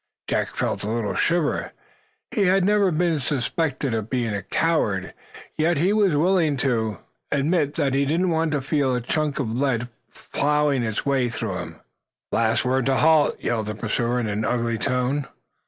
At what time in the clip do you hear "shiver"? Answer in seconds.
1.13-1.73